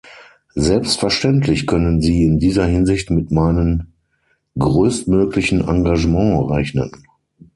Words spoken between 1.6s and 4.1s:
können Sie in dieser Hinsicht mit meinem